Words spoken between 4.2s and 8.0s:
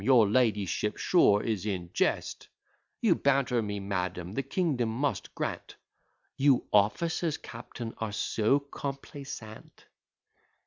the kingdom must grant' 'You officers, captain,